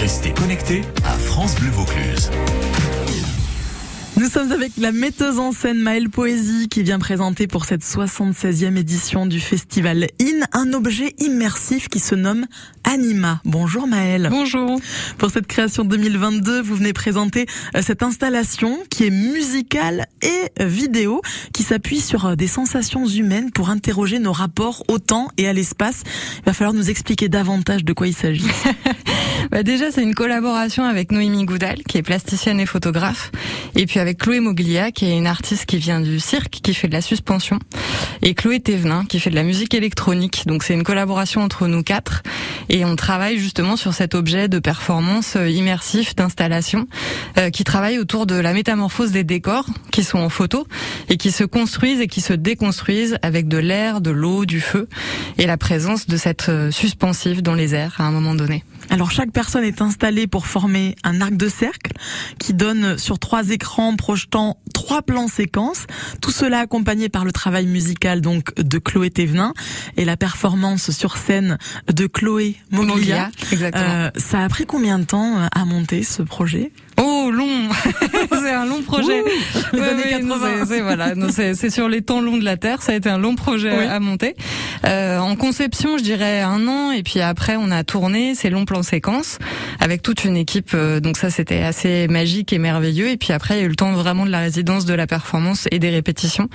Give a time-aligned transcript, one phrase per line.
[0.00, 2.30] Restez connectés à France Bleu Vaucluse.
[4.18, 8.76] Nous sommes avec la metteuse en scène Maëlle Poésie qui vient présenter pour cette 76e
[8.76, 12.46] édition du festival IN un objet immersif qui se nomme
[12.84, 13.40] Anima.
[13.44, 14.28] Bonjour Maëlle.
[14.30, 14.80] Bonjour.
[15.18, 21.20] Pour cette création 2022, vous venez présenter euh, cette installation qui est musicale et vidéo
[21.52, 25.52] qui s'appuie sur euh, des sensations humaines pour interroger nos rapports au temps et à
[25.52, 26.02] l'espace.
[26.38, 28.46] Il va falloir nous expliquer davantage de quoi il s'agit.
[29.50, 33.30] bah déjà, c'est une collaboration avec Noémie Goudal, qui est plasticienne et photographe,
[33.74, 36.88] et puis avec Chloé Moglia, qui est une artiste qui vient du cirque, qui fait
[36.88, 37.58] de la suspension,
[38.22, 40.44] et Chloé Thévenin, qui fait de la musique électronique.
[40.46, 42.22] Donc c'est une collaboration entre nous quatre,
[42.68, 46.86] et on travaille justement sur cet objet de performance euh, immersif, d'installation,
[47.38, 50.66] euh, qui travaille autour de la métamorphose des décors, qui sont en photo,
[51.08, 54.88] et qui se construisent et qui se déconstruisent avec de l'air, de l'eau, du feu,
[55.38, 58.64] et la présence de cette euh, suspensive dans les airs à un moment donné.
[58.90, 61.92] Alors chaque personne est installée pour former un arc de cercle
[62.38, 65.86] qui donne sur trois écrans projetant trois plans séquences.
[66.20, 67.85] Tout cela accompagné par le travail musical
[68.20, 69.52] donc de Chloé Thévenin
[69.96, 71.58] et la performance sur scène
[71.92, 73.30] de Chloé Moglia.
[73.52, 73.84] exactement.
[73.86, 76.72] Euh, ça a pris combien de temps euh, à monter ce projet?
[76.98, 77.68] Oh long,
[78.46, 79.22] c'est un long projet.
[79.22, 79.78] Ouh,
[80.66, 82.82] c'est voilà, c'est sur les temps longs de la Terre.
[82.82, 84.36] Ça a été un long projet à monter.
[84.86, 88.64] Euh, en conception, je dirais un an, et puis après on a tourné ces longs
[88.64, 89.38] plans séquences
[89.80, 90.70] avec toute une équipe.
[90.74, 93.08] Euh, donc ça c'était assez magique et merveilleux.
[93.08, 95.06] Et puis après il y a eu le temps vraiment de la résidence, de la
[95.06, 96.48] performance et des répétitions.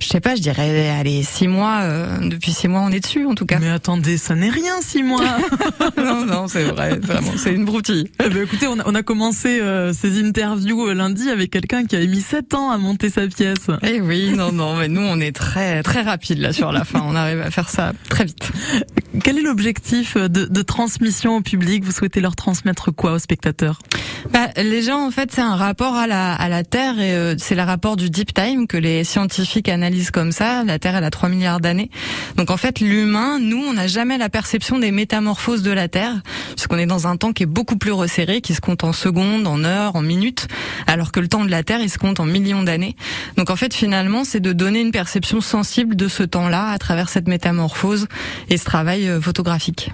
[0.00, 1.80] Je sais pas, je dirais allez six mois.
[1.82, 3.58] Euh, depuis six mois on est dessus en tout cas.
[3.60, 5.20] Mais attendez, ça n'est rien six mois.
[5.96, 8.10] non non c'est vrai, vraiment c'est une broutille.
[8.24, 11.96] Eh ben, écoutez, on a, on a commencé euh, ces interviews lundi avec quelqu'un qui
[11.96, 13.66] a mis 7 ans à monter sa pièce.
[13.82, 17.02] Eh oui, non, non, mais nous on est très très rapide là sur la fin.
[17.04, 18.50] On arrive à faire ça très vite.
[19.24, 21.84] Quel est l'objectif de, de, transmission au public?
[21.84, 23.80] Vous souhaitez leur transmettre quoi aux spectateurs?
[24.32, 27.34] Bah, Les gens, en fait, c'est un rapport à la, à la Terre et euh,
[27.36, 30.62] c'est le rapport du deep time que les scientifiques analysent comme ça.
[30.64, 31.90] La Terre, elle a 3 milliards d'années.
[32.36, 36.22] Donc en fait, l'humain, nous, on n'a jamais la perception des métamorphoses de la Terre,
[36.50, 39.46] puisqu'on est dans un temps qui est beaucoup plus resserré, qui se compte en secondes,
[39.46, 40.46] en heures, en minutes,
[40.86, 42.96] alors que le temps de la Terre, il se compte en millions d'années.
[43.36, 47.08] Donc en fait, finalement, c'est de donner une perception sensible de ce temps-là à travers
[47.08, 48.06] cette métamorphose
[48.48, 49.90] et ce travail euh, photographique.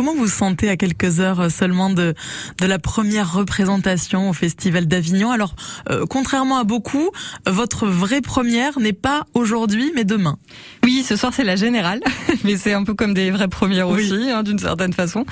[0.00, 2.14] Comment vous sentez à quelques heures seulement de,
[2.58, 5.30] de la première représentation au Festival d'Avignon?
[5.30, 5.54] Alors,
[5.90, 7.10] euh, contrairement à beaucoup,
[7.46, 10.38] votre vraie première n'est pas aujourd'hui, mais demain.
[10.84, 12.00] Oui, ce soir c'est la générale,
[12.44, 15.26] mais c'est un peu comme des vraies premières aussi, hein, d'une certaine façon.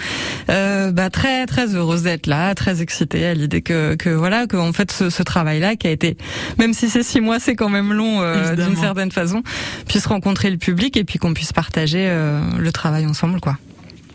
[0.51, 4.59] Euh, bah, très très heureuse d'être là, très excitée à l'idée que, que voilà, que
[4.59, 6.19] en fait ce, ce travail-là qui a été,
[6.59, 9.43] même si c'est six mois, c'est quand même long euh, d'une certaine façon,
[9.87, 13.57] puisse rencontrer le public et puis qu'on puisse partager euh, le travail ensemble, quoi.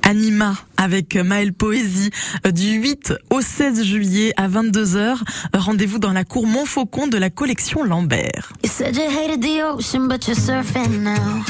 [0.03, 2.12] Anima avec Maëlle Poésie
[2.46, 5.16] euh, du 8 au 16 juillet à 22h.
[5.53, 8.52] Rendez-vous dans la cour Montfaucon de la collection Lambert.
[8.64, 11.44] You said you hated the ocean but you're surfing now.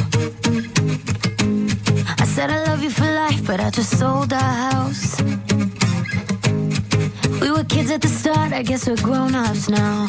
[2.20, 5.18] I said I love you for life but I just sold our house.
[7.42, 10.08] We were kids at the start, I guess we're grown-ups now.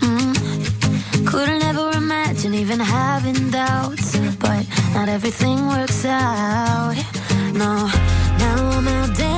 [0.00, 1.26] Mm.
[1.26, 7.17] Couldn't ever imagine even having doubts, but not everything works out.
[7.58, 7.88] No,
[8.38, 9.37] now I'm out dancing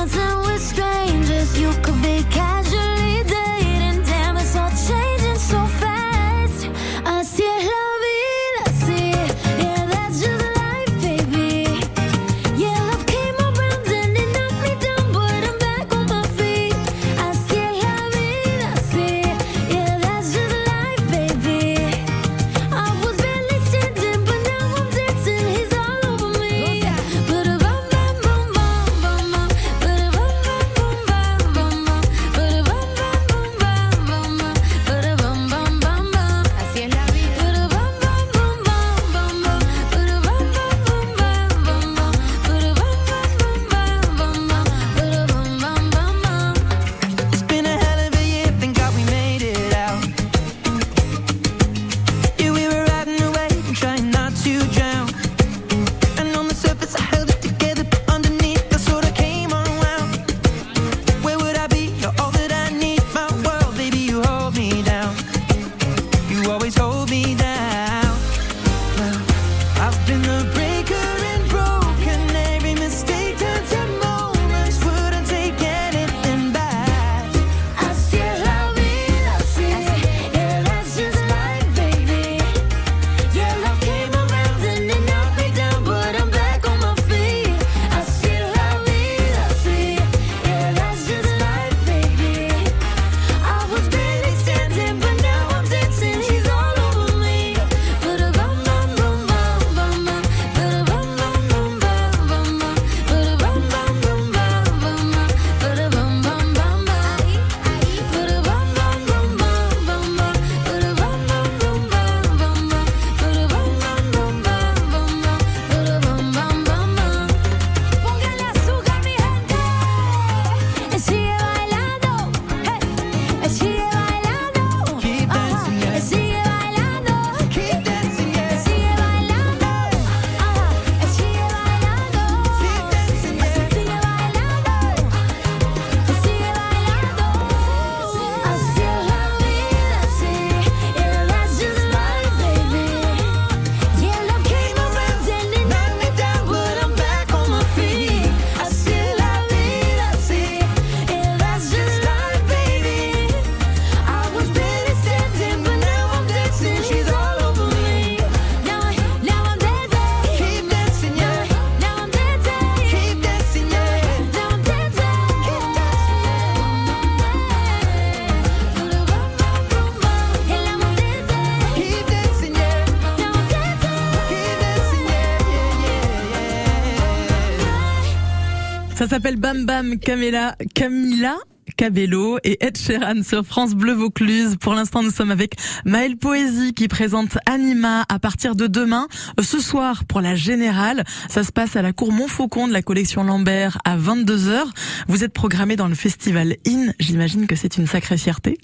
[179.06, 181.38] s'appelle Bam Bam Camilla, Camilla
[181.80, 184.56] Cabello et Ed Sheeran sur France Bleu Vaucluse.
[184.60, 185.54] Pour l'instant, nous sommes avec
[185.86, 189.08] Maëlle Poésie qui présente Anima à partir de demain.
[189.38, 192.82] Euh, ce soir, pour la Générale, ça se passe à la Cour Montfaucon de la
[192.82, 194.64] collection Lambert à 22h.
[195.08, 196.92] Vous êtes programmé dans le festival IN.
[196.98, 198.58] J'imagine que c'est une sacrée fierté.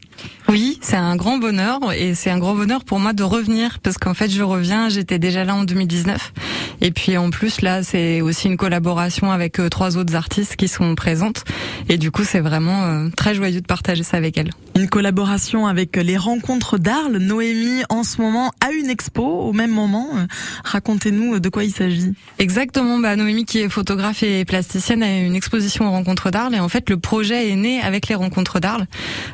[0.51, 3.97] Oui, c'est un grand bonheur et c'est un grand bonheur pour moi de revenir parce
[3.97, 6.35] qu'en fait, je reviens, j'étais déjà là en 2019.
[6.83, 10.69] Et puis en plus, là, c'est aussi une collaboration avec euh, trois autres artistes qui
[10.69, 11.45] sont présentes.
[11.89, 14.51] Et du coup, c'est vraiment euh, très joyeux de partager ça avec elles.
[14.75, 17.17] Une collaboration avec les rencontres d'Arles.
[17.17, 20.09] Noémie, en ce moment, a une expo au même moment.
[20.15, 20.27] Euh,
[20.65, 22.13] racontez-nous de quoi il s'agit.
[22.39, 22.99] Exactement.
[22.99, 26.55] Bah, Noémie, qui est photographe et plasticienne, a une exposition aux rencontres d'Arles.
[26.55, 28.87] Et en fait, le projet est né avec les rencontres d'Arles,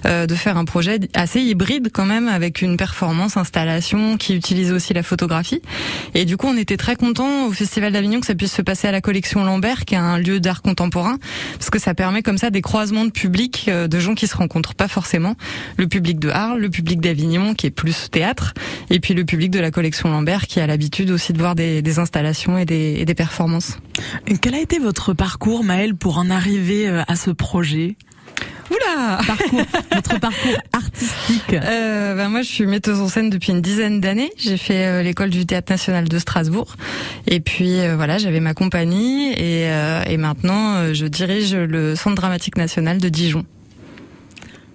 [0.06, 4.72] euh, de faire un projet assez hybride quand même, avec une performance, installation qui utilise
[4.72, 5.60] aussi la photographie.
[6.14, 8.88] Et du coup, on était très contents au Festival d'Avignon que ça puisse se passer
[8.88, 11.18] à la collection Lambert, qui est un lieu d'art contemporain,
[11.58, 14.36] parce que ça permet comme ça des croisements de public, euh, de gens qui se
[14.36, 15.36] rencontrent pas forcément.
[15.76, 18.54] Le public de Arles, le public d'Avignon, qui est plus théâtre,
[18.90, 21.98] et puis le public de la collection Lambert, qui a l'habitude aussi de voir des,
[21.98, 23.78] installations et des, et des performances.
[24.40, 27.96] Quel a été votre parcours, Maëlle, pour en arriver euh, à ce projet?
[28.72, 29.60] Oula parcours,
[29.94, 34.30] Votre parcours artistique euh, ben Moi, je suis metteuse en scène depuis une dizaine d'années.
[34.36, 36.76] J'ai fait euh, l'école du Théâtre National de Strasbourg.
[37.26, 39.32] Et puis, euh, voilà, j'avais ma compagnie.
[39.32, 43.44] Et, euh, et maintenant, je dirige le Centre dramatique national de Dijon.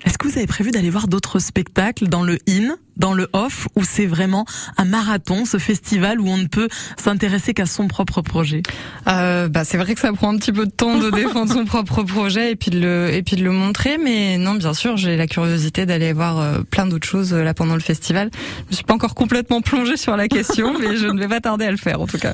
[0.08, 3.68] Est-ce que vous avez prévu d'aller voir d'autres spectacles dans le in, dans le off,
[3.76, 4.46] ou c'est vraiment
[4.78, 8.64] un marathon, ce festival où on ne peut s'intéresser qu'à son propre projet?
[9.10, 11.66] Euh, bah, c'est vrai que ça prend un petit peu de temps de défendre son
[11.66, 14.96] propre projet et puis de le et puis de le montrer, mais non, bien sûr,
[14.96, 18.32] j'ai la curiosité d'aller voir euh, plein d'autres choses euh, là pendant le festival.
[18.70, 21.66] Je suis pas encore complètement plongée sur la question, mais je ne vais pas tarder
[21.66, 22.34] à le faire en tout cas.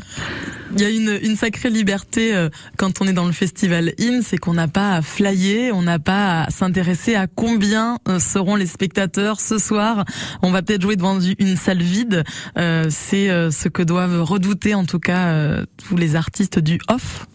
[0.75, 4.38] Il y a une, sacrée liberté euh, quand on est dans le festival IN, c'est
[4.38, 8.65] qu'on n'a pas à flyer, on n'a pas à s'intéresser à combien euh, seront les
[8.65, 10.03] spectateurs ce soir.
[10.42, 12.24] On va peut-être jouer devant une salle vide.
[12.58, 17.27] Euh, c'est ce que doivent redouter en tout cas tous les artistes du off.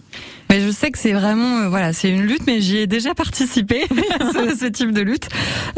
[0.51, 3.15] Mais je sais que c'est vraiment euh, voilà, c'est une lutte, mais j'y ai déjà
[3.15, 3.85] participé
[4.21, 5.29] ce, ce type de lutte.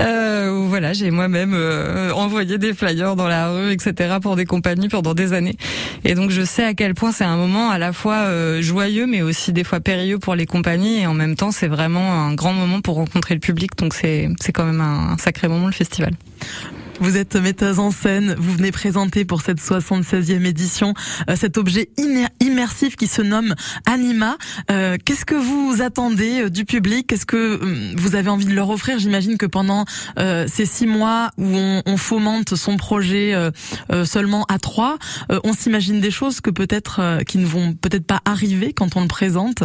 [0.01, 4.17] Euh, voilà, j'ai moi-même euh, envoyé des flyers dans la rue, etc.
[4.23, 5.57] pour des compagnies pendant des années.
[6.05, 9.07] Et donc je sais à quel point c'est un moment à la fois euh, joyeux,
[9.07, 11.01] mais aussi des fois périlleux pour les compagnies.
[11.01, 13.77] Et en même temps, c'est vraiment un grand moment pour rencontrer le public.
[13.77, 16.13] Donc c'est c'est quand même un sacré moment le festival.
[17.01, 20.93] Vous êtes metteuse en scène, vous venez présenter pour cette 76e édition
[21.31, 23.55] euh, cet objet immer- immersif qui se nomme
[23.87, 24.37] Anima.
[24.71, 27.11] Euh, Qu'est-ce que vous attendez euh, du public?
[27.11, 27.59] Est-ce que
[27.97, 28.99] vous avez envie de leur offrir?
[28.99, 29.85] J'imagine que pendant
[30.19, 31.47] ces six mois où
[31.87, 33.35] on, fomente son projet
[34.05, 34.99] seulement à trois,
[35.45, 39.09] on s'imagine des choses que peut-être qui ne vont peut-être pas arriver quand on le
[39.09, 39.65] présente?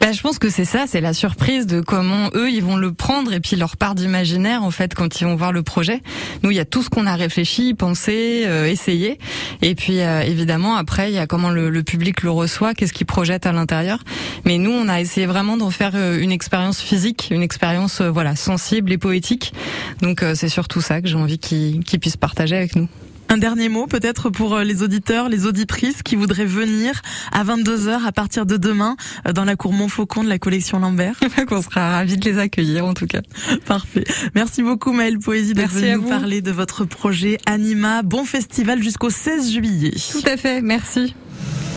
[0.00, 2.92] Ben, je pense que c'est ça, c'est la surprise de comment eux ils vont le
[2.92, 6.00] prendre et puis leur part d'imaginaire en fait quand ils vont voir le projet.
[6.42, 9.18] Nous il y a tout ce qu'on a réfléchi, pensé, euh, essayé,
[9.60, 12.94] et puis euh, évidemment après il y a comment le, le public le reçoit, qu'est-ce
[12.94, 13.98] qu'il projette à l'intérieur.
[14.46, 18.10] Mais nous on a essayé vraiment d'en faire euh, une expérience physique, une expérience euh,
[18.10, 19.52] voilà sensible et poétique.
[20.00, 22.88] Donc euh, c'est surtout ça que j'ai envie qu'ils qu'ils puissent partager avec nous.
[23.32, 28.04] Un dernier mot peut-être pour euh, les auditeurs, les auditrices qui voudraient venir à 22h
[28.04, 28.96] à partir de demain
[29.28, 31.14] euh, dans la cour Montfaucon de la collection Lambert.
[31.48, 33.20] qu'on sera ravis de les accueillir en tout cas.
[33.66, 34.02] Parfait.
[34.34, 38.02] Merci beaucoup Maëlle Poésie d'être venue nous parler de votre projet Anima.
[38.02, 39.94] Bon festival jusqu'au 16 juillet.
[40.10, 41.14] Tout à fait, merci.